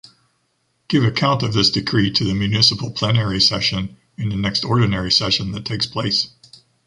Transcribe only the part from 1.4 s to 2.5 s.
of this decree to the